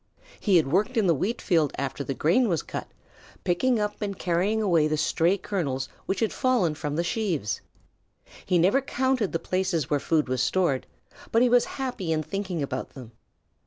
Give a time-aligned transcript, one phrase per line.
[0.39, 2.87] He had worked in the wheatfield after the grain was cut,
[3.43, 7.61] picking up and carrying away the stray kernels which had fallen from the sheaves.
[8.43, 10.87] He never counted the places where food was stored,
[11.31, 13.11] but he was happy in thinking about them.